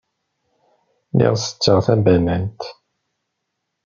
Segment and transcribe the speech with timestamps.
[1.11, 2.61] Lliɣ tetteɣ tabanant.